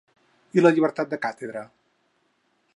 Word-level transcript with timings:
I 0.59 0.63
la 0.63 0.71
llibertat 0.77 1.13
de 1.13 1.19
càtedra? 1.27 1.65